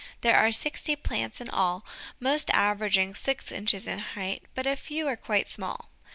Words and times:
There 0.21 0.35
are 0.35 0.51
sixty 0.51 0.95
plants 0.95 1.39
in 1.41 1.47
all, 1.47 1.85
mostly 2.19 2.55
averaging 2.55 3.13
six 3.13 3.51
inches 3.51 3.85
in 3.85 3.99
height, 3.99 4.41
but 4.55 4.65
a 4.65 4.75
few 4.75 5.07
are 5.07 5.15
quite 5.15 5.47
small. 5.47 5.91